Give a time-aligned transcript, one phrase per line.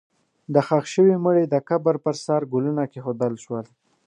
[0.53, 3.65] د ښخ شوي مړي د قبر پر سر ګلونه کېښودل شول.